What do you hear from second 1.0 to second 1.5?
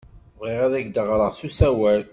ɣreɣ s